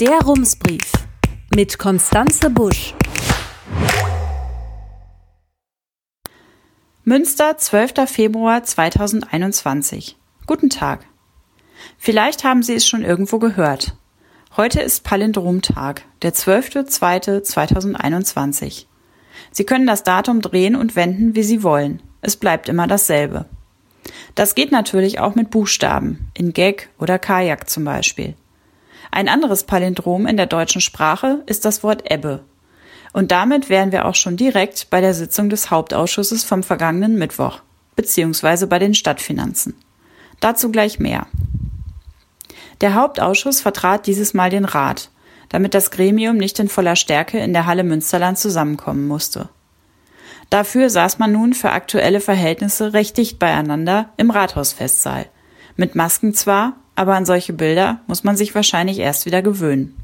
Der 0.00 0.18
Rumsbrief 0.22 0.90
mit 1.54 1.78
Konstanze 1.78 2.50
Busch. 2.50 2.96
Münster, 7.04 7.56
12. 7.56 8.10
Februar 8.10 8.64
2021. 8.64 10.16
Guten 10.48 10.68
Tag. 10.68 11.06
Vielleicht 11.96 12.42
haben 12.42 12.64
Sie 12.64 12.74
es 12.74 12.84
schon 12.84 13.04
irgendwo 13.04 13.38
gehört. 13.38 13.96
Heute 14.56 14.82
ist 14.82 15.04
Palindromtag, 15.04 16.02
der 16.22 16.34
12.02.2021. 16.34 18.86
Sie 19.52 19.64
können 19.64 19.86
das 19.86 20.02
Datum 20.02 20.40
drehen 20.40 20.74
und 20.74 20.96
wenden, 20.96 21.36
wie 21.36 21.44
Sie 21.44 21.62
wollen. 21.62 22.02
Es 22.20 22.36
bleibt 22.36 22.68
immer 22.68 22.88
dasselbe. 22.88 23.44
Das 24.34 24.56
geht 24.56 24.72
natürlich 24.72 25.20
auch 25.20 25.36
mit 25.36 25.50
Buchstaben, 25.50 26.32
in 26.34 26.52
Gag 26.52 26.90
oder 26.98 27.20
Kajak 27.20 27.70
zum 27.70 27.84
Beispiel. 27.84 28.34
Ein 29.14 29.28
anderes 29.28 29.62
Palindrom 29.62 30.26
in 30.26 30.36
der 30.36 30.46
deutschen 30.46 30.80
Sprache 30.80 31.44
ist 31.46 31.64
das 31.64 31.84
Wort 31.84 32.10
Ebbe. 32.10 32.40
Und 33.12 33.30
damit 33.30 33.68
wären 33.68 33.92
wir 33.92 34.06
auch 34.06 34.16
schon 34.16 34.36
direkt 34.36 34.90
bei 34.90 35.00
der 35.00 35.14
Sitzung 35.14 35.48
des 35.48 35.70
Hauptausschusses 35.70 36.42
vom 36.42 36.64
vergangenen 36.64 37.16
Mittwoch, 37.16 37.60
beziehungsweise 37.94 38.66
bei 38.66 38.80
den 38.80 38.92
Stadtfinanzen. 38.92 39.76
Dazu 40.40 40.72
gleich 40.72 40.98
mehr. 40.98 41.28
Der 42.80 42.94
Hauptausschuss 42.94 43.60
vertrat 43.60 44.08
dieses 44.08 44.34
Mal 44.34 44.50
den 44.50 44.64
Rat, 44.64 45.10
damit 45.48 45.74
das 45.74 45.92
Gremium 45.92 46.36
nicht 46.36 46.58
in 46.58 46.68
voller 46.68 46.96
Stärke 46.96 47.38
in 47.38 47.52
der 47.52 47.66
Halle 47.66 47.84
Münsterland 47.84 48.36
zusammenkommen 48.36 49.06
musste. 49.06 49.48
Dafür 50.50 50.90
saß 50.90 51.20
man 51.20 51.30
nun 51.30 51.54
für 51.54 51.70
aktuelle 51.70 52.18
Verhältnisse 52.20 52.94
recht 52.94 53.16
dicht 53.16 53.38
beieinander 53.38 54.08
im 54.16 54.32
Rathausfestsaal. 54.32 55.26
Mit 55.76 55.94
Masken 55.94 56.34
zwar, 56.34 56.72
aber 56.96 57.14
an 57.14 57.26
solche 57.26 57.52
Bilder 57.52 58.00
muss 58.06 58.24
man 58.24 58.36
sich 58.36 58.54
wahrscheinlich 58.54 58.98
erst 58.98 59.26
wieder 59.26 59.42
gewöhnen. 59.42 59.96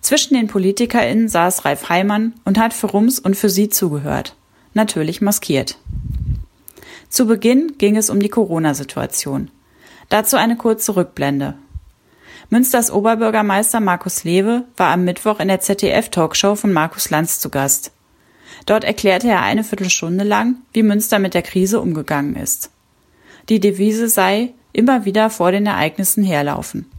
Zwischen 0.00 0.34
den 0.34 0.48
PolitikerInnen 0.48 1.28
saß 1.28 1.64
Ralf 1.64 1.88
Heimann 1.88 2.34
und 2.44 2.58
hat 2.58 2.74
für 2.74 2.88
Rums 2.88 3.18
und 3.18 3.36
für 3.36 3.48
sie 3.48 3.68
zugehört. 3.68 4.34
Natürlich 4.74 5.20
maskiert. 5.20 5.78
Zu 7.08 7.26
Beginn 7.26 7.74
ging 7.78 7.96
es 7.96 8.10
um 8.10 8.20
die 8.20 8.28
Corona-Situation. 8.28 9.50
Dazu 10.08 10.36
eine 10.36 10.56
kurze 10.56 10.96
Rückblende. 10.96 11.54
Münsters 12.50 12.90
Oberbürgermeister 12.90 13.80
Markus 13.80 14.24
Lewe 14.24 14.64
war 14.76 14.90
am 14.90 15.04
Mittwoch 15.04 15.40
in 15.40 15.48
der 15.48 15.60
ZDF-Talkshow 15.60 16.54
von 16.54 16.72
Markus 16.72 17.08
Lanz 17.08 17.38
zu 17.38 17.48
Gast. 17.48 17.92
Dort 18.66 18.84
erklärte 18.84 19.28
er 19.28 19.42
eine 19.42 19.64
Viertelstunde 19.64 20.24
lang, 20.24 20.56
wie 20.72 20.82
Münster 20.82 21.18
mit 21.18 21.34
der 21.34 21.42
Krise 21.42 21.80
umgegangen 21.80 22.36
ist. 22.36 22.70
Die 23.48 23.58
Devise 23.58 24.08
sei, 24.08 24.52
immer 24.72 25.04
wieder 25.04 25.30
vor 25.30 25.52
den 25.52 25.66
Ereignissen 25.66 26.24
herlaufen. 26.24 26.90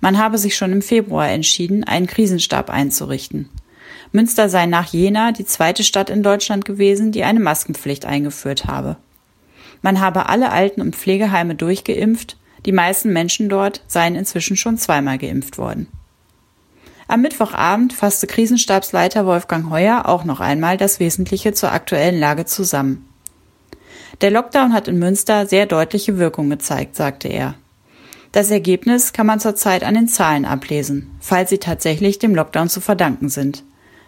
Man 0.00 0.18
habe 0.18 0.38
sich 0.38 0.56
schon 0.56 0.72
im 0.72 0.82
Februar 0.82 1.28
entschieden, 1.28 1.84
einen 1.84 2.06
Krisenstab 2.06 2.70
einzurichten. 2.70 3.48
Münster 4.12 4.48
sei 4.48 4.66
nach 4.66 4.92
Jena 4.92 5.32
die 5.32 5.44
zweite 5.44 5.82
Stadt 5.82 6.10
in 6.10 6.22
Deutschland 6.22 6.64
gewesen, 6.64 7.10
die 7.10 7.24
eine 7.24 7.40
Maskenpflicht 7.40 8.04
eingeführt 8.04 8.66
habe. 8.66 8.96
Man 9.82 10.00
habe 10.00 10.28
alle 10.28 10.50
Alten- 10.50 10.80
und 10.80 10.96
Pflegeheime 10.96 11.54
durchgeimpft, 11.54 12.36
die 12.64 12.72
meisten 12.72 13.12
Menschen 13.12 13.48
dort 13.48 13.82
seien 13.86 14.14
inzwischen 14.14 14.56
schon 14.56 14.78
zweimal 14.78 15.18
geimpft 15.18 15.58
worden. 15.58 15.88
Am 17.06 17.20
Mittwochabend 17.20 17.92
fasste 17.92 18.26
Krisenstabsleiter 18.26 19.26
Wolfgang 19.26 19.68
Heuer 19.68 20.06
auch 20.06 20.24
noch 20.24 20.40
einmal 20.40 20.78
das 20.78 21.00
Wesentliche 21.00 21.52
zur 21.52 21.72
aktuellen 21.72 22.18
Lage 22.18 22.46
zusammen. 22.46 23.06
Der 24.20 24.30
Lockdown 24.30 24.72
hat 24.72 24.88
in 24.88 24.98
Münster 24.98 25.46
sehr 25.46 25.66
deutliche 25.66 26.18
Wirkung 26.18 26.48
gezeigt, 26.50 26.96
sagte 26.96 27.28
er. 27.28 27.54
Das 28.32 28.50
Ergebnis 28.50 29.12
kann 29.12 29.26
man 29.26 29.40
zurzeit 29.40 29.84
an 29.84 29.94
den 29.94 30.08
Zahlen 30.08 30.44
ablesen, 30.44 31.10
falls 31.20 31.50
sie 31.50 31.58
tatsächlich 31.58 32.18
dem 32.18 32.34
Lockdown 32.34 32.68
zu 32.68 32.80
verdanken 32.80 33.28
sind. 33.28 33.64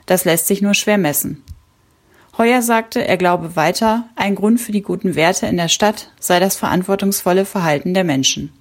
Das 0.06 0.24
lässt 0.24 0.46
sich 0.46 0.62
nur 0.62 0.74
schwer 0.74 0.98
messen. 0.98 1.42
Heuer 2.38 2.60
sagte, 2.60 3.06
er 3.06 3.16
glaube 3.16 3.56
weiter, 3.56 4.08
ein 4.14 4.34
Grund 4.34 4.60
für 4.60 4.72
die 4.72 4.82
guten 4.82 5.14
Werte 5.14 5.46
in 5.46 5.56
der 5.56 5.68
Stadt 5.68 6.12
sei 6.20 6.38
das 6.38 6.56
verantwortungsvolle 6.56 7.44
Verhalten 7.44 7.94
der 7.94 8.04
Menschen. 8.04 8.52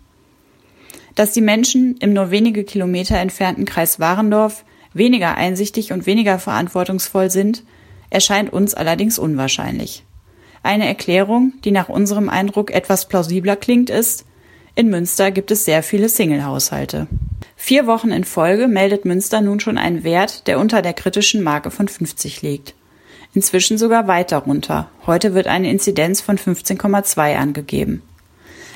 Dass 1.13 1.33
die 1.33 1.41
Menschen 1.41 1.97
im 1.97 2.13
nur 2.13 2.31
wenige 2.31 2.63
Kilometer 2.63 3.17
entfernten 3.17 3.65
Kreis 3.65 3.99
Warendorf 3.99 4.65
weniger 4.93 5.35
einsichtig 5.35 5.91
und 5.91 6.05
weniger 6.05 6.39
verantwortungsvoll 6.39 7.29
sind, 7.29 7.63
erscheint 8.09 8.51
uns 8.53 8.73
allerdings 8.73 9.19
unwahrscheinlich. 9.19 10.03
Eine 10.65 10.87
Erklärung, 10.87 11.53
die 11.63 11.69
nach 11.69 11.89
unserem 11.89 12.27
Eindruck 12.27 12.71
etwas 12.71 13.07
plausibler 13.07 13.55
klingt, 13.55 13.91
ist, 13.91 14.25
in 14.73 14.89
Münster 14.89 15.29
gibt 15.29 15.51
es 15.51 15.63
sehr 15.63 15.83
viele 15.83 16.09
Single-Haushalte. 16.09 17.05
Vier 17.55 17.85
Wochen 17.85 18.09
in 18.09 18.23
Folge 18.23 18.67
meldet 18.67 19.05
Münster 19.05 19.41
nun 19.41 19.59
schon 19.59 19.77
einen 19.77 20.03
Wert, 20.03 20.47
der 20.47 20.59
unter 20.59 20.81
der 20.81 20.93
kritischen 20.93 21.43
Marke 21.43 21.69
von 21.69 21.87
50 21.87 22.41
liegt. 22.41 22.73
Inzwischen 23.35 23.77
sogar 23.77 24.07
weiter 24.07 24.39
runter. 24.39 24.89
Heute 25.05 25.35
wird 25.35 25.45
eine 25.45 25.69
Inzidenz 25.69 26.21
von 26.21 26.39
15,2 26.39 27.35
angegeben. 27.35 28.01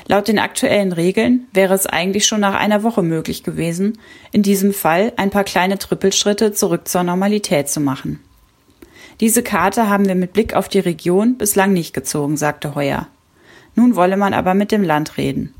Laut 0.06 0.28
den 0.28 0.38
aktuellen 0.38 0.92
Regeln 0.92 1.48
wäre 1.52 1.74
es 1.74 1.86
eigentlich 1.88 2.24
schon 2.24 2.40
nach 2.40 2.54
einer 2.54 2.84
Woche 2.84 3.02
möglich 3.02 3.42
gewesen, 3.42 3.98
in 4.30 4.44
diesem 4.44 4.72
Fall 4.72 5.12
ein 5.16 5.30
paar 5.30 5.44
kleine 5.44 5.76
Trippelschritte 5.76 6.52
zurück 6.52 6.86
zur 6.86 7.02
Normalität 7.02 7.68
zu 7.68 7.80
machen. 7.80 8.20
Diese 9.20 9.42
Karte 9.42 9.90
haben 9.90 10.08
wir 10.08 10.14
mit 10.14 10.32
Blick 10.32 10.54
auf 10.54 10.68
die 10.68 10.78
Region 10.78 11.36
bislang 11.36 11.74
nicht 11.74 11.92
gezogen, 11.92 12.38
sagte 12.38 12.74
Heuer. 12.74 13.06
Nun 13.74 13.94
wolle 13.94 14.16
man 14.16 14.32
aber 14.32 14.54
mit 14.54 14.72
dem 14.72 14.82
Land 14.82 15.18
reden. 15.18 15.54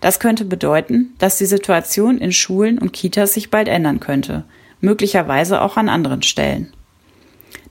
Das 0.00 0.20
könnte 0.20 0.44
bedeuten, 0.44 1.14
dass 1.18 1.36
die 1.36 1.46
Situation 1.46 2.18
in 2.18 2.32
Schulen 2.32 2.78
und 2.78 2.92
Kitas 2.92 3.34
sich 3.34 3.50
bald 3.50 3.66
ändern 3.66 3.98
könnte, 3.98 4.44
möglicherweise 4.80 5.60
auch 5.60 5.76
an 5.76 5.88
anderen 5.88 6.22
Stellen. 6.22 6.72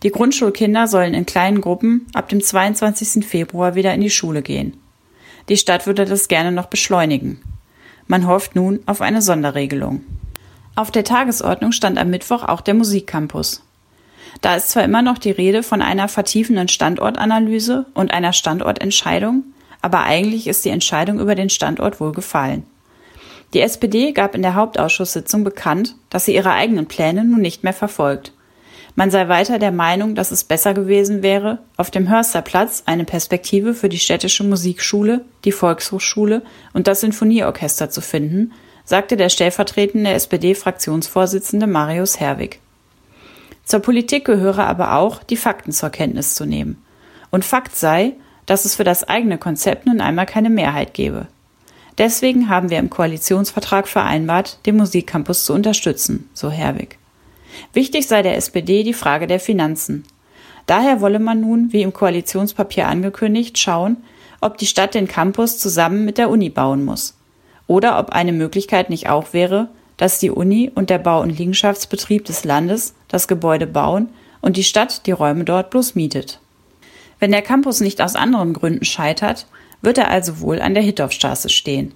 Die 0.04 0.12
Grundschulkinder 0.12 0.88
sollen 0.88 1.14
in 1.14 1.26
kleinen 1.26 1.62
Gruppen 1.62 2.06
ab 2.14 2.28
dem 2.28 2.42
22. 2.42 3.26
Februar 3.26 3.76
wieder 3.76 3.94
in 3.94 4.02
die 4.02 4.10
Schule 4.10 4.42
gehen. 4.42 4.76
Die 5.48 5.58
Stadt 5.58 5.88
würde 5.88 6.06
das 6.06 6.28
gerne 6.28 6.52
noch 6.52 6.68
beschleunigen. 6.68 7.42
Man 8.08 8.28
hofft 8.28 8.56
nun 8.56 8.82
auf 8.86 9.02
eine 9.02 9.22
Sonderregelung. 9.22 10.04
Auf 10.76 10.92
der 10.92 11.06
Tagesordnung 11.06 11.72
stand 11.72 11.98
am 11.98 12.10
Mittwoch 12.10 12.44
auch 12.44 12.62
der 12.62 12.74
Musikcampus. 12.74 13.64
Da 14.42 14.56
ist 14.56 14.70
zwar 14.70 14.84
immer 14.84 15.02
noch 15.02 15.18
die 15.18 15.32
Rede 15.32 15.64
von 15.64 15.82
einer 15.82 16.08
vertiefenden 16.08 16.68
Standortanalyse 16.68 17.86
und 17.94 18.14
einer 18.14 18.34
Standortentscheidung, 18.34 19.44
aber 19.82 20.04
eigentlich 20.04 20.48
ist 20.48 20.66
die 20.66 20.70
Entscheidung 20.70 21.20
über 21.20 21.36
den 21.36 21.50
Standort 21.50 22.00
wohl 22.00 22.12
gefallen. 22.12 22.66
Die 23.54 23.62
SPD 23.62 24.12
gab 24.12 24.36
in 24.36 24.44
der 24.44 24.56
Hauptausschusssitzung 24.56 25.44
bekannt, 25.44 25.96
dass 26.10 26.26
sie 26.26 26.36
ihre 26.36 26.52
eigenen 26.52 26.86
Pläne 26.86 27.24
nun 27.24 27.42
nicht 27.42 27.64
mehr 27.64 27.74
verfolgt. 27.74 28.34
Man 28.96 29.12
sei 29.12 29.28
weiter 29.28 29.60
der 29.60 29.72
Meinung, 29.72 30.14
dass 30.14 30.32
es 30.32 30.44
besser 30.44 30.74
gewesen 30.74 31.24
wäre, 31.24 31.60
auf 31.78 31.90
dem 31.90 32.10
Hörsterplatz 32.10 32.84
eine 32.86 33.06
Perspektive 33.06 33.74
für 33.74 33.90
die 33.90 34.00
städtische 34.00 34.44
Musikschule, 34.44 35.26
die 35.46 35.52
Volkshochschule 35.52 36.42
und 36.74 36.88
das 36.88 37.02
Sinfonieorchester 37.02 37.90
zu 37.90 38.02
finden, 38.02 38.52
sagte 38.84 39.18
der 39.18 39.30
stellvertretende 39.30 40.12
SPD-Fraktionsvorsitzende 40.12 41.66
Marius 41.68 42.20
Herwig. 42.20 42.60
Zur 43.70 43.82
Politik 43.82 44.26
gehöre 44.26 44.66
aber 44.66 44.96
auch, 44.96 45.22
die 45.22 45.38
Fakten 45.38 45.72
zur 45.72 45.92
Kenntnis 45.92 46.34
zu 46.34 46.48
nehmen. 46.48 46.84
Und 47.30 47.46
Fakt 47.46 47.76
sei, 47.76 48.16
dass 48.48 48.66
es 48.66 48.76
für 48.76 48.84
das 48.84 49.08
eigene 49.08 49.38
Konzept 49.38 49.86
nun 49.86 50.02
einmal 50.02 50.26
keine 50.26 50.50
Mehrheit 50.50 50.96
gebe. 50.96 51.28
Deswegen 52.00 52.50
haben 52.50 52.72
wir 52.72 52.80
im 52.80 52.90
Koalitionsvertrag 52.90 53.88
vereinbart, 53.88 54.58
den 54.66 54.78
Musikcampus 54.78 55.46
zu 55.46 55.54
unterstützen, 55.54 56.28
so 56.34 56.50
Herwig. 56.50 56.98
Wichtig 57.72 58.08
sei 58.08 58.24
der 58.24 58.38
SPD 58.38 58.82
die 58.82 58.96
Frage 58.96 59.28
der 59.28 59.40
Finanzen. 59.40 60.04
Daher 60.66 61.00
wolle 61.00 61.20
man 61.20 61.40
nun, 61.40 61.72
wie 61.72 61.84
im 61.84 61.94
Koalitionspapier 61.94 62.88
angekündigt, 62.88 63.60
schauen, 63.60 63.98
ob 64.42 64.58
die 64.58 64.66
Stadt 64.66 64.96
den 64.96 65.08
Campus 65.08 65.60
zusammen 65.60 66.06
mit 66.06 66.18
der 66.18 66.32
Uni 66.32 66.50
bauen 66.50 66.84
muss. 66.84 67.20
Oder 67.68 68.00
ob 68.00 68.10
eine 68.10 68.34
Möglichkeit 68.34 68.90
nicht 68.90 69.10
auch 69.10 69.34
wäre, 69.34 69.70
dass 70.00 70.18
die 70.18 70.32
Uni 70.32 70.72
und 70.74 70.90
der 70.90 70.98
Bau- 70.98 71.22
und 71.22 71.38
Liegenschaftsbetrieb 71.38 72.24
des 72.24 72.46
Landes 72.46 72.96
das 73.10 73.28
Gebäude 73.28 73.68
bauen 73.68 74.10
und 74.42 74.56
die 74.56 74.64
Stadt 74.64 75.06
die 75.06 75.12
Räume 75.12 75.44
dort 75.44 75.70
bloß 75.70 75.94
mietet. 75.94 76.40
Wenn 77.20 77.32
der 77.32 77.42
Campus 77.42 77.82
nicht 77.82 78.02
aus 78.02 78.16
anderen 78.16 78.54
Gründen 78.54 78.86
scheitert, 78.86 79.46
wird 79.82 79.98
er 79.98 80.10
also 80.10 80.40
wohl 80.40 80.62
an 80.62 80.74
der 80.74 80.84
Hittorfstraße 80.84 81.50
stehen. 81.50 81.94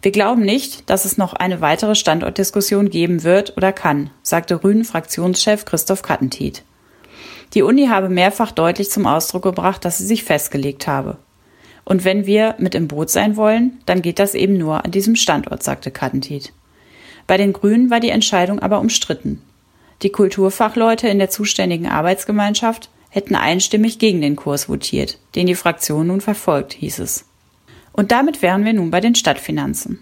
Wir 0.00 0.10
glauben 0.10 0.42
nicht, 0.42 0.88
dass 0.88 1.04
es 1.04 1.18
noch 1.18 1.34
eine 1.34 1.60
weitere 1.60 1.94
Standortdiskussion 1.94 2.88
geben 2.88 3.24
wird 3.24 3.58
oder 3.58 3.72
kann, 3.72 4.08
sagte 4.22 4.56
Grünen-Fraktionschef 4.56 5.66
Christoph 5.66 6.00
Kattentiet. 6.00 6.64
Die 7.52 7.62
Uni 7.62 7.88
habe 7.88 8.08
mehrfach 8.08 8.52
deutlich 8.52 8.90
zum 8.90 9.06
Ausdruck 9.06 9.42
gebracht, 9.42 9.84
dass 9.84 9.98
sie 9.98 10.06
sich 10.06 10.24
festgelegt 10.24 10.86
habe. 10.86 11.18
Und 11.84 12.04
wenn 12.04 12.24
wir 12.24 12.54
mit 12.58 12.74
im 12.74 12.88
Boot 12.88 13.10
sein 13.10 13.36
wollen, 13.36 13.80
dann 13.84 14.00
geht 14.00 14.18
das 14.18 14.34
eben 14.34 14.56
nur 14.56 14.84
an 14.84 14.92
diesem 14.92 15.14
Standort, 15.14 15.62
sagte 15.62 15.90
Kattentiet. 15.90 16.54
Bei 17.28 17.36
den 17.36 17.52
Grünen 17.52 17.90
war 17.90 18.00
die 18.00 18.08
Entscheidung 18.08 18.58
aber 18.58 18.80
umstritten. 18.80 19.40
Die 20.02 20.10
Kulturfachleute 20.10 21.08
in 21.08 21.18
der 21.18 21.30
zuständigen 21.30 21.86
Arbeitsgemeinschaft 21.86 22.88
hätten 23.10 23.36
einstimmig 23.36 23.98
gegen 23.98 24.20
den 24.20 24.34
Kurs 24.34 24.68
votiert, 24.68 25.18
den 25.34 25.46
die 25.46 25.54
Fraktion 25.54 26.08
nun 26.08 26.20
verfolgt, 26.20 26.72
hieß 26.72 26.98
es. 27.00 27.26
Und 27.92 28.12
damit 28.12 28.42
wären 28.42 28.64
wir 28.64 28.72
nun 28.72 28.90
bei 28.90 29.00
den 29.00 29.14
Stadtfinanzen. 29.14 29.98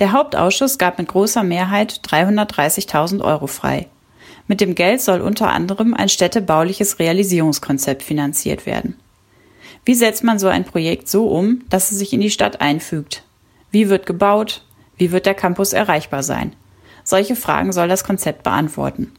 Der 0.00 0.12
Hauptausschuss 0.12 0.78
gab 0.78 0.98
mit 0.98 1.08
großer 1.08 1.44
Mehrheit 1.44 2.00
330.000 2.04 3.22
Euro 3.22 3.46
frei. 3.46 3.86
Mit 4.48 4.60
dem 4.60 4.74
Geld 4.74 5.00
soll 5.00 5.20
unter 5.20 5.50
anderem 5.50 5.94
ein 5.94 6.08
städtebauliches 6.08 6.98
Realisierungskonzept 6.98 8.02
finanziert 8.02 8.66
werden. 8.66 8.96
Wie 9.84 9.94
setzt 9.94 10.24
man 10.24 10.38
so 10.38 10.48
ein 10.48 10.64
Projekt 10.64 11.08
so 11.08 11.28
um, 11.28 11.62
dass 11.68 11.92
es 11.92 11.98
sich 11.98 12.12
in 12.12 12.20
die 12.20 12.30
Stadt 12.30 12.60
einfügt? 12.60 13.22
Wie 13.70 13.88
wird 13.88 14.06
gebaut? 14.06 14.64
Wie 14.98 15.12
wird 15.12 15.26
der 15.26 15.34
Campus 15.34 15.72
erreichbar 15.72 16.22
sein? 16.22 16.54
Solche 17.04 17.36
Fragen 17.36 17.72
soll 17.72 17.88
das 17.88 18.04
Konzept 18.04 18.42
beantworten. 18.42 19.12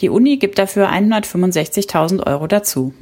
Die 0.00 0.08
Uni 0.08 0.38
gibt 0.38 0.58
dafür 0.58 0.90
165.000 0.90 2.26
Euro 2.26 2.46
dazu. 2.46 2.94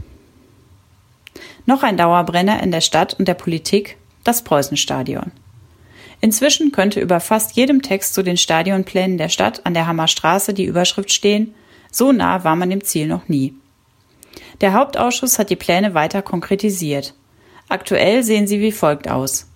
Noch 1.65 1.83
ein 1.83 1.97
Dauerbrenner 1.97 2.63
in 2.63 2.71
der 2.71 2.81
Stadt 2.81 3.15
und 3.15 3.29
der 3.29 3.35
Politik, 3.35 3.97
das 4.25 4.43
Preußenstadion. 4.43 5.33
Inzwischen 6.21 6.73
könnte 6.73 7.01
über 7.01 7.21
fast 7.21 7.57
jedem 7.57 7.83
Text 7.83 8.15
zu 8.15 8.23
den 8.23 8.37
Stadionplänen 8.37 9.19
der 9.19 9.29
Stadt 9.29 9.67
an 9.67 9.75
der 9.75 9.87
Hammerstraße 9.87 10.55
die 10.55 10.65
Überschrift 10.65 11.13
stehen, 11.13 11.55
so 11.91 12.13
nah 12.13 12.45
war 12.45 12.57
man 12.57 12.71
dem 12.71 12.83
Ziel 12.83 13.07
noch 13.07 13.29
nie. 13.29 13.55
Der 14.61 14.73
Hauptausschuss 14.73 15.39
hat 15.39 15.51
die 15.51 15.57
Pläne 15.57 15.95
weiter 15.95 16.23
konkretisiert. 16.23 17.15
Aktuell 17.69 18.23
sehen 18.23 18.47
sie 18.47 18.61
wie 18.61 18.73
folgt 18.73 19.09
aus. 19.09 19.47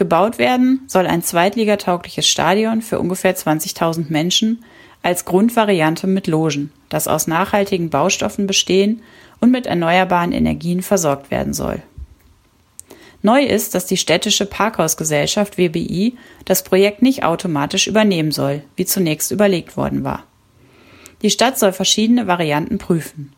Gebaut 0.00 0.38
werden 0.38 0.80
soll 0.86 1.06
ein 1.06 1.22
zweitligataugliches 1.22 2.26
Stadion 2.26 2.80
für 2.80 2.98
ungefähr 2.98 3.36
20.000 3.36 4.06
Menschen 4.08 4.64
als 5.02 5.26
Grundvariante 5.26 6.06
mit 6.06 6.26
Logen, 6.26 6.72
das 6.88 7.06
aus 7.06 7.26
nachhaltigen 7.26 7.90
Baustoffen 7.90 8.46
bestehen 8.46 9.02
und 9.40 9.50
mit 9.50 9.66
erneuerbaren 9.66 10.32
Energien 10.32 10.80
versorgt 10.80 11.30
werden 11.30 11.52
soll. 11.52 11.82
Neu 13.20 13.44
ist, 13.44 13.74
dass 13.74 13.84
die 13.84 13.98
städtische 13.98 14.46
Parkhausgesellschaft 14.46 15.58
WBI 15.58 16.16
das 16.46 16.64
Projekt 16.64 17.02
nicht 17.02 17.22
automatisch 17.22 17.86
übernehmen 17.86 18.32
soll, 18.32 18.62
wie 18.76 18.86
zunächst 18.86 19.30
überlegt 19.30 19.76
worden 19.76 20.02
war. 20.02 20.24
Die 21.20 21.28
Stadt 21.28 21.58
soll 21.58 21.74
verschiedene 21.74 22.26
Varianten 22.26 22.78
prüfen. 22.78 23.34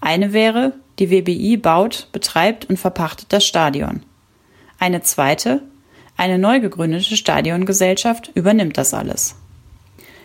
Eine 0.00 0.32
wäre, 0.32 0.72
die 0.98 1.12
WBI 1.12 1.58
baut, 1.58 2.08
betreibt 2.10 2.64
und 2.64 2.80
verpachtet 2.80 3.26
das 3.28 3.46
Stadion. 3.46 4.02
Eine 4.80 5.02
zweite, 5.02 5.62
eine 6.16 6.38
neu 6.38 6.60
gegründete 6.60 7.16
Stadiongesellschaft 7.16 8.30
übernimmt 8.34 8.78
das 8.78 8.94
alles. 8.94 9.36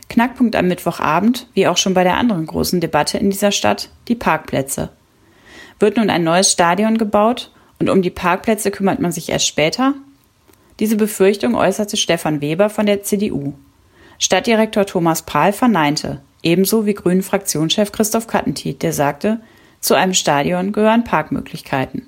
Knackpunkt 0.10 0.56
am 0.56 0.68
Mittwochabend, 0.68 1.48
wie 1.54 1.68
auch 1.68 1.78
schon 1.78 1.94
bei 1.94 2.04
der 2.04 2.18
anderen 2.18 2.46
großen 2.46 2.80
Debatte 2.80 3.18
in 3.18 3.30
dieser 3.30 3.52
Stadt, 3.52 3.90
die 4.08 4.16
Parkplätze. 4.16 4.90
Wird 5.80 5.98
nun 5.98 6.10
ein 6.10 6.24
neues 6.24 6.52
Stadion 6.52 6.98
gebaut 6.98 7.52
und 7.80 7.90
um 7.90 8.02
die 8.02 8.10
Parkplätze 8.10 8.72
kümmert 8.72 9.00
man 9.00 9.12
sich 9.12 9.30
erst 9.30 9.48
später? 9.48 9.94
Diese 10.80 10.96
Befürchtung 10.96 11.56
äußerte 11.56 11.98
Stefan 11.98 12.42
Weber 12.42 12.70
von 12.70 12.86
der 12.86 13.04
CDU. 13.04 13.54
Stadtdirektor 14.20 14.86
Thomas 14.86 15.24
Prahl 15.24 15.54
verneinte, 15.54 16.22
ebenso 16.42 16.86
wie 16.86 16.94
Grünen-Fraktionschef 16.94 17.92
Christoph 17.92 18.28
Kattentiet, 18.28 18.82
der 18.82 18.94
sagte, 18.94 19.42
zu 19.80 19.94
einem 19.94 20.14
Stadion 20.14 20.72
gehören 20.72 21.04
Parkmöglichkeiten. 21.04 22.07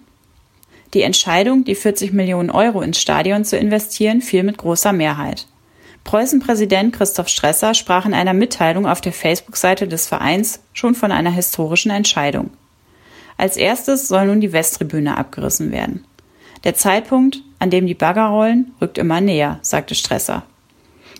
Die 0.94 1.04
Entscheidung, 1.04 1.64
die 1.64 1.76
40 1.76 2.14
Millionen 2.14 2.50
Euro 2.50 2.82
ins 2.82 3.00
Stadion 3.00 3.46
zu 3.46 3.58
investieren, 3.58 4.22
fiel 4.22 4.44
mit 4.44 4.58
großer 4.58 4.92
Mehrheit. 4.92 5.48
Preußen-Präsident 6.04 6.96
Christoph 6.96 7.28
Stresser 7.28 7.74
sprach 7.76 8.06
in 8.06 8.14
einer 8.14 8.34
Mitteilung 8.34 8.88
auf 8.88 9.02
der 9.02 9.14
Facebook-Seite 9.14 9.88
des 9.88 10.08
Vereins 10.08 10.62
schon 10.74 10.96
von 10.96 11.12
einer 11.12 11.32
historischen 11.32 11.92
Entscheidung. 11.92 12.50
Als 13.38 13.58
erstes 13.58 14.08
soll 14.08 14.26
nun 14.26 14.42
die 14.42 14.52
Westtribüne 14.52 15.18
abgerissen 15.18 15.72
werden. 15.72 16.06
Der 16.64 16.76
Zeitpunkt, 16.76 17.42
an 17.60 17.70
dem 17.70 17.86
die 17.86 17.94
Bagger 17.94 18.28
rollen, 18.28 18.74
rückt 18.82 18.98
immer 18.98 19.22
näher, 19.22 19.60
sagte 19.62 19.96
Stresser. 19.96 20.44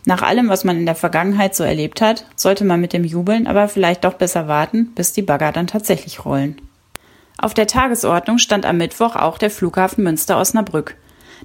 Nach 0.06 0.22
allem, 0.22 0.50
was 0.50 0.64
man 0.64 0.78
in 0.78 0.86
der 0.86 0.96
Vergangenheit 0.96 1.56
so 1.56 1.64
erlebt 1.64 2.02
hat, 2.02 2.26
sollte 2.36 2.66
man 2.66 2.82
mit 2.82 2.94
dem 2.94 3.04
Jubeln 3.04 3.48
aber 3.48 3.68
vielleicht 3.68 4.04
doch 4.04 4.14
besser 4.14 4.48
warten, 4.48 4.92
bis 4.96 5.14
die 5.14 5.22
Bagger 5.22 5.52
dann 5.52 5.68
tatsächlich 5.68 6.26
rollen. 6.26 6.60
Auf 7.42 7.54
der 7.54 7.68
Tagesordnung 7.68 8.38
stand 8.38 8.66
am 8.66 8.78
Mittwoch 8.78 9.16
auch 9.16 9.38
der 9.38 9.50
Flughafen 9.50 10.04
Münster-Osnabrück, 10.04 10.98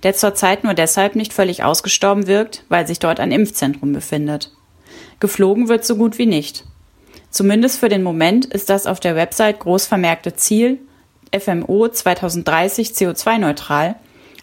der 0.02 0.14
zurzeit 0.14 0.64
nur 0.64 0.75
deshalb 0.75 1.14
nicht 1.14 1.32
völlig 1.32 1.62
ausgestorben 1.62 2.26
wirkt, 2.26 2.64
weil 2.69 2.85
sich 2.85 2.99
dort 2.99 3.20
ein 3.20 3.31
Impfzentrum 3.31 3.93
befindet. 3.93 4.50
Geflogen 5.20 5.69
wird 5.69 5.85
so 5.85 5.94
gut 5.94 6.19
wie 6.19 6.26
nicht. 6.26 6.64
Zumindest 7.31 7.79
für 7.79 7.88
den 7.88 8.02
Moment 8.02 8.44
ist 8.46 8.70
das 8.70 8.88
auf 8.88 8.99
der 8.99 9.14
Website 9.14 9.61
groß 9.61 9.87
vermerkte 9.87 10.35
Ziel 10.35 10.81
FMO 11.32 11.88
2030 11.88 12.88
CO2-neutral 12.88 13.94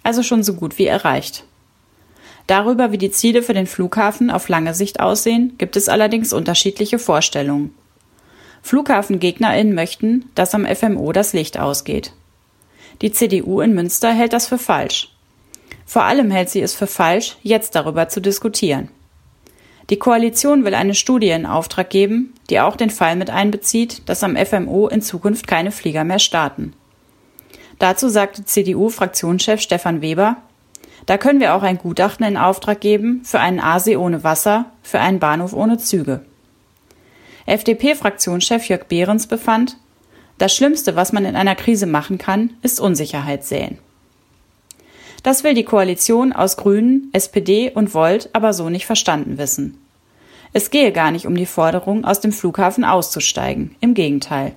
also 0.03 0.23
schon 0.23 0.43
so 0.43 0.53
gut 0.53 0.77
wie 0.77 0.87
erreicht. 0.87 1.43
Darüber, 2.47 2.91
wie 2.91 2.97
die 2.97 3.11
Ziele 3.11 3.43
für 3.43 3.53
den 3.53 3.67
Flughafen 3.67 4.31
auf 4.31 4.47
lange 4.49 4.73
Sicht 4.73 4.99
aussehen, 4.99 5.55
gibt 5.57 5.75
es 5.75 5.89
allerdings 5.89 6.33
unterschiedliche 6.33 6.97
Vorstellungen. 6.97 7.75
FlughafengegnerInnen 8.63 9.73
möchten, 9.73 10.25
dass 10.35 10.53
am 10.53 10.65
FMO 10.65 11.11
das 11.11 11.33
Licht 11.33 11.59
ausgeht. 11.59 12.13
Die 13.01 13.11
CDU 13.11 13.61
in 13.61 13.73
Münster 13.73 14.11
hält 14.11 14.33
das 14.33 14.47
für 14.47 14.57
falsch. 14.57 15.09
Vor 15.85 16.03
allem 16.03 16.31
hält 16.31 16.49
sie 16.49 16.61
es 16.61 16.73
für 16.73 16.87
falsch, 16.87 17.37
jetzt 17.41 17.75
darüber 17.75 18.07
zu 18.07 18.21
diskutieren. 18.21 18.89
Die 19.89 19.97
Koalition 19.97 20.63
will 20.63 20.73
eine 20.73 20.93
Studie 20.93 21.31
in 21.31 21.45
Auftrag 21.45 21.89
geben, 21.89 22.33
die 22.49 22.59
auch 22.59 22.77
den 22.77 22.89
Fall 22.89 23.15
mit 23.15 23.29
einbezieht, 23.29 24.07
dass 24.07 24.23
am 24.23 24.37
FMO 24.37 24.87
in 24.87 25.01
Zukunft 25.01 25.47
keine 25.47 25.71
Flieger 25.71 26.03
mehr 26.03 26.19
starten. 26.19 26.73
Dazu 27.79 28.07
sagte 28.07 28.45
CDU-Fraktionschef 28.45 29.59
Stefan 29.59 30.01
Weber, 30.01 30.37
da 31.07 31.17
können 31.17 31.39
wir 31.39 31.55
auch 31.55 31.63
ein 31.63 31.79
Gutachten 31.79 32.25
in 32.25 32.37
Auftrag 32.37 32.79
geben 32.79 33.23
für 33.25 33.39
einen 33.39 33.59
Aasee 33.59 33.97
ohne 33.97 34.23
Wasser, 34.23 34.67
für 34.83 34.99
einen 34.99 35.19
Bahnhof 35.19 35.53
ohne 35.53 35.77
Züge. 35.77 36.21
FDP-Fraktionschef 37.45 38.67
Jörg 38.67 38.85
Behrens 38.85 39.27
befand, 39.27 39.77
das 40.37 40.55
Schlimmste, 40.55 40.95
was 40.95 41.13
man 41.13 41.25
in 41.25 41.35
einer 41.35 41.55
Krise 41.55 41.85
machen 41.85 42.17
kann, 42.17 42.51
ist 42.61 42.79
Unsicherheit 42.79 43.43
säen. 43.43 43.77
Das 45.23 45.43
will 45.43 45.53
die 45.53 45.63
Koalition 45.63 46.33
aus 46.33 46.57
Grünen, 46.57 47.09
SPD 47.13 47.69
und 47.69 47.93
Volt 47.93 48.29
aber 48.33 48.53
so 48.53 48.69
nicht 48.69 48.87
verstanden 48.87 49.37
wissen. 49.37 49.77
Es 50.53 50.71
gehe 50.71 50.91
gar 50.91 51.11
nicht 51.11 51.27
um 51.27 51.35
die 51.35 51.45
Forderung, 51.45 52.05
aus 52.05 52.19
dem 52.19 52.31
Flughafen 52.31 52.83
auszusteigen. 52.83 53.75
Im 53.79 53.93
Gegenteil. 53.93 54.53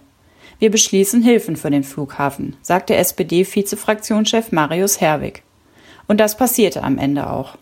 Wir 0.58 0.70
beschließen 0.70 1.22
Hilfen 1.22 1.56
für 1.56 1.70
den 1.70 1.84
Flughafen, 1.84 2.56
sagte 2.62 2.96
SPD-Vizefraktionschef 2.96 4.52
Marius 4.52 5.00
Herwig. 5.00 5.42
Und 6.08 6.18
das 6.18 6.36
passierte 6.36 6.82
am 6.82 6.96
Ende 6.96 7.28
auch. 7.28 7.56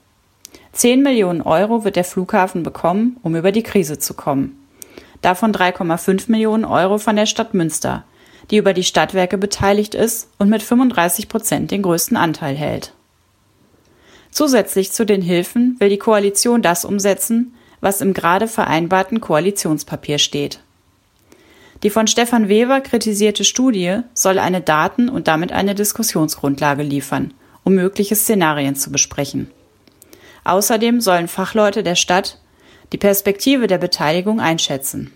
Zehn 0.73 1.03
Millionen 1.03 1.43
Euro 1.43 1.85
wird 1.85 1.97
der 1.97 2.05
Flughafen 2.05 2.63
bekommen, 2.63 3.17
um 3.23 3.35
über 3.35 3.53
die 3.53 3.63
Krise 3.63 3.99
zu 3.99 4.15
kommen. 4.15 4.62
Davon 5.23 5.53
3,5 5.53 6.31
Millionen 6.31 6.65
Euro 6.65 6.99
von 6.99 7.17
der 7.17 7.27
Stadt 7.27 7.55
Münster, 7.55 8.05
die 8.51 8.57
über 8.57 8.75
die 8.75 8.85
Stadtwerke 8.85 9.39
beteiligt 9.39 9.95
ist 9.95 10.29
und 10.39 10.49
mit 10.51 10.63
35 10.63 11.29
Prozent 11.29 11.71
den 11.71 11.83
größten 11.83 12.17
Anteil 12.17 12.57
hält. 12.57 12.93
Zusätzlich 14.31 14.93
zu 14.93 15.07
den 15.07 15.23
Hilfen 15.23 15.77
will 15.79 15.89
die 15.89 15.99
Koalition 15.99 16.61
das 16.61 16.85
umsetzen, 16.85 17.55
was 17.81 18.01
im 18.01 18.15
gerade 18.15 18.49
vereinbarten 18.49 19.21
Koalitionspapier 19.21 20.19
steht. 20.19 20.61
Die 21.83 21.91
von 21.91 22.07
Stefan 22.07 22.49
Weber 22.49 22.81
kritisierte 22.81 23.45
Studie 23.45 24.01
soll 24.15 24.39
eine 24.39 24.61
Daten- 24.61 25.09
und 25.09 25.29
damit 25.29 25.53
eine 25.53 25.75
Diskussionsgrundlage 25.75 26.83
liefern, 26.83 27.35
um 27.65 27.75
mögliche 27.75 28.15
Szenarien 28.15 28.77
zu 28.77 28.91
besprechen. 28.91 29.51
Außerdem 30.45 31.01
sollen 31.01 31.29
Fachleute 31.29 31.83
der 31.83 31.95
Stadt 31.95 32.39
die 32.93 32.99
Perspektive 32.99 33.67
der 33.67 33.79
Beteiligung 33.79 34.41
einschätzen. 34.41 35.13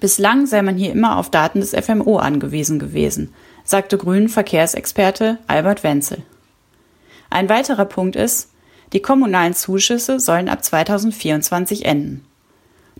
Bislang 0.00 0.46
sei 0.46 0.62
man 0.62 0.76
hier 0.76 0.92
immer 0.92 1.18
auf 1.18 1.30
Daten 1.30 1.60
des 1.60 1.74
FMO 1.74 2.16
angewiesen 2.16 2.78
gewesen, 2.78 3.32
sagte 3.64 3.96
Grünen 3.96 4.28
Verkehrsexperte 4.28 5.38
Albert 5.46 5.84
Wenzel. 5.84 6.22
Ein 7.30 7.48
weiterer 7.48 7.84
Punkt 7.84 8.16
ist, 8.16 8.50
die 8.92 9.00
kommunalen 9.00 9.54
Zuschüsse 9.54 10.20
sollen 10.20 10.48
ab 10.48 10.64
2024 10.64 11.84
enden. 11.84 12.24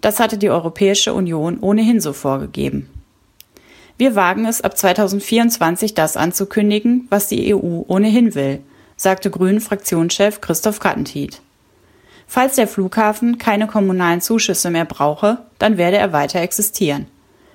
Das 0.01 0.21
hatte 0.21 0.39
die 0.39 0.51
Europäische 0.51 1.15
Union 1.15 1.59
ohnehin 1.61 2.01
so 2.01 2.13
vorgegeben. 2.13 2.91
Wir 3.97 4.17
wagen 4.17 4.45
es 4.45 4.61
ab 4.61 4.77
2024 4.77 5.95
das 5.95 6.17
anzukündigen, 6.17 7.07
was 7.11 7.29
die 7.29 7.55
EU 7.55 7.85
ohnehin 7.87 8.35
will, 8.35 8.61
sagte 8.97 9.31
Grünen 9.31 9.61
Fraktionschef 9.61 10.41
Christoph 10.41 10.81
Kattentiet. 10.81 11.41
Falls 12.27 12.57
der 12.57 12.67
Flughafen 12.67 13.39
keine 13.39 13.67
kommunalen 13.67 14.21
Zuschüsse 14.21 14.71
mehr 14.71 14.85
brauche, 14.85 15.39
dann 15.59 15.77
werde 15.77 15.99
er 15.99 16.13
weiter 16.13 16.41
existieren. 16.41 17.07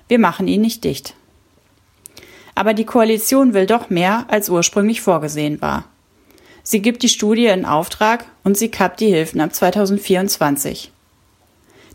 Wir 0.08 0.18
machen 0.18 0.48
ihn 0.48 0.60
nicht 0.60 0.84
dicht. 0.84 1.14
Aber 2.54 2.74
die 2.74 2.84
Koalition 2.84 3.54
will 3.54 3.66
doch 3.66 3.90
mehr, 3.90 4.26
als 4.28 4.48
ursprünglich 4.48 5.00
vorgesehen 5.00 5.60
war. 5.60 5.84
Sie 6.62 6.82
gibt 6.82 7.02
die 7.02 7.08
Studie 7.08 7.46
in 7.46 7.64
Auftrag 7.64 8.26
und 8.44 8.56
sie 8.56 8.70
kappt 8.70 9.00
die 9.00 9.08
Hilfen 9.08 9.40
ab 9.40 9.54
2024. 9.54 10.92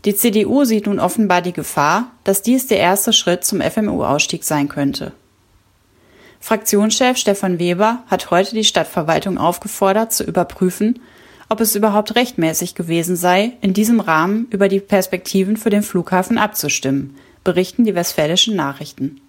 Die 0.04 0.14
CDU 0.14 0.64
sieht 0.64 0.86
nun 0.86 1.00
offenbar 1.00 1.42
die 1.42 1.52
Gefahr, 1.52 2.12
dass 2.24 2.42
dies 2.42 2.66
der 2.66 2.78
erste 2.78 3.12
Schritt 3.12 3.44
zum 3.44 3.60
FMU-Ausstieg 3.60 4.44
sein 4.44 4.68
könnte. 4.68 5.12
Fraktionschef 6.40 7.16
Stefan 7.16 7.58
Weber 7.58 8.04
hat 8.06 8.30
heute 8.30 8.54
die 8.54 8.64
Stadtverwaltung 8.64 9.38
aufgefordert, 9.38 10.12
zu 10.12 10.22
überprüfen, 10.22 11.00
ob 11.48 11.60
es 11.60 11.76
überhaupt 11.76 12.16
rechtmäßig 12.16 12.74
gewesen 12.74 13.16
sei, 13.16 13.52
in 13.60 13.72
diesem 13.72 14.00
Rahmen 14.00 14.46
über 14.50 14.68
die 14.68 14.80
Perspektiven 14.80 15.56
für 15.56 15.70
den 15.70 15.82
Flughafen 15.82 16.38
abzustimmen, 16.38 17.16
berichten 17.44 17.84
die 17.84 17.94
westfälischen 17.94 18.56
Nachrichten. 18.56 19.20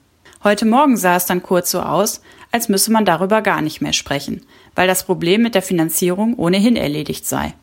Heute 0.43 0.65
Morgen 0.65 0.97
sah 0.97 1.15
es 1.15 1.25
dann 1.25 1.43
kurz 1.43 1.71
so 1.71 1.81
aus, 1.81 2.21
als 2.51 2.69
müsse 2.69 2.91
man 2.91 3.05
darüber 3.05 3.41
gar 3.41 3.61
nicht 3.61 3.81
mehr 3.81 3.93
sprechen, 3.93 4.45
weil 4.75 4.87
das 4.87 5.03
Problem 5.03 5.41
mit 5.41 5.55
der 5.55 5.61
Finanzierung 5.61 6.35
ohnehin 6.35 6.75
erledigt 6.75 7.25
sei. 7.25 7.53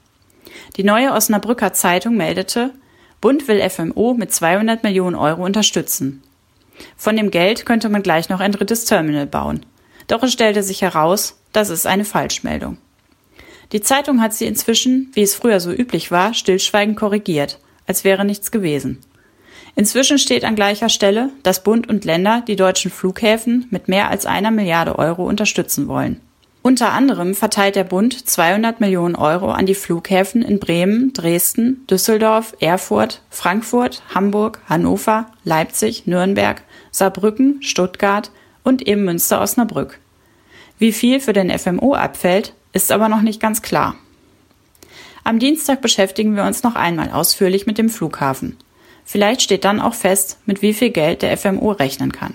Die 0.76 0.84
neue 0.84 1.12
Osnabrücker 1.12 1.72
Zeitung 1.72 2.16
meldete, 2.16 2.72
Bund 3.20 3.48
will 3.48 3.68
FMO 3.68 4.14
mit 4.14 4.32
200 4.32 4.82
Millionen 4.82 5.16
Euro 5.16 5.44
unterstützen. 5.44 6.22
Von 6.96 7.16
dem 7.16 7.30
Geld 7.30 7.64
könnte 7.64 7.88
man 7.88 8.02
gleich 8.02 8.28
noch 8.28 8.40
ein 8.40 8.52
drittes 8.52 8.84
Terminal 8.84 9.26
bauen. 9.26 9.64
Doch 10.08 10.22
es 10.22 10.32
stellte 10.32 10.62
sich 10.62 10.82
heraus, 10.82 11.38
das 11.52 11.70
ist 11.70 11.86
eine 11.86 12.04
Falschmeldung. 12.04 12.78
Die 13.72 13.80
Zeitung 13.80 14.20
hat 14.20 14.34
sie 14.34 14.46
inzwischen, 14.46 15.10
wie 15.14 15.22
es 15.22 15.34
früher 15.34 15.60
so 15.60 15.72
üblich 15.72 16.10
war, 16.10 16.34
stillschweigend 16.34 16.96
korrigiert, 16.96 17.58
als 17.86 18.04
wäre 18.04 18.24
nichts 18.24 18.50
gewesen. 18.50 18.98
Inzwischen 19.76 20.18
steht 20.18 20.44
an 20.44 20.54
gleicher 20.54 20.88
Stelle, 20.88 21.30
dass 21.42 21.64
Bund 21.64 21.88
und 21.88 22.04
Länder 22.04 22.42
die 22.46 22.56
deutschen 22.56 22.90
Flughäfen 22.90 23.66
mit 23.70 23.88
mehr 23.88 24.08
als 24.10 24.26
einer 24.26 24.50
Milliarde 24.50 24.98
Euro 24.98 25.26
unterstützen 25.26 25.88
wollen. 25.88 26.20
Unter 26.62 26.92
anderem 26.92 27.34
verteilt 27.34 27.76
der 27.76 27.84
Bund 27.84 28.26
200 28.26 28.80
Millionen 28.80 29.16
Euro 29.16 29.50
an 29.50 29.66
die 29.66 29.74
Flughäfen 29.74 30.40
in 30.40 30.60
Bremen, 30.60 31.12
Dresden, 31.12 31.84
Düsseldorf, 31.90 32.56
Erfurt, 32.58 33.20
Frankfurt, 33.28 34.02
Hamburg, 34.14 34.60
Hannover, 34.66 35.26
Leipzig, 35.44 36.06
Nürnberg, 36.06 36.62
Saarbrücken, 36.90 37.60
Stuttgart 37.60 38.30
und 38.62 38.86
eben 38.88 39.04
Münster-Osnabrück. 39.04 39.98
Wie 40.78 40.92
viel 40.92 41.20
für 41.20 41.34
den 41.34 41.50
FMO 41.58 41.94
abfällt, 41.94 42.54
ist 42.74 42.92
aber 42.92 43.08
noch 43.08 43.22
nicht 43.22 43.40
ganz 43.40 43.62
klar. 43.62 43.94
Am 45.22 45.38
Dienstag 45.38 45.80
beschäftigen 45.80 46.36
wir 46.36 46.44
uns 46.44 46.62
noch 46.62 46.74
einmal 46.74 47.10
ausführlich 47.10 47.66
mit 47.66 47.78
dem 47.78 47.88
Flughafen. 47.88 48.58
Vielleicht 49.06 49.40
steht 49.40 49.64
dann 49.64 49.80
auch 49.80 49.94
fest, 49.94 50.38
mit 50.44 50.60
wie 50.60 50.74
viel 50.74 50.90
Geld 50.90 51.22
der 51.22 51.36
FMO 51.38 51.72
rechnen 51.72 52.12
kann. 52.12 52.34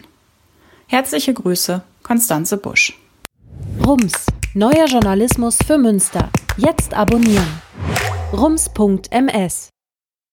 Herzliche 0.87 1.33
Grüße, 1.33 1.83
Konstanze 2.01 2.57
Busch. 2.57 2.97
Rums, 3.85 4.25
neuer 4.55 4.85
Journalismus 4.87 5.57
für 5.65 5.77
Münster. 5.77 6.29
Jetzt 6.57 6.95
abonnieren. 6.95 7.61
rums.ms 8.33 9.69